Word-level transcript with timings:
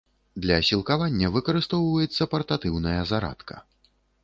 Для 0.45 0.55
сілкавання 0.69 1.27
выкарыстоўваецца 1.35 2.29
партатыўная 2.33 2.99
зарадка. 3.13 3.63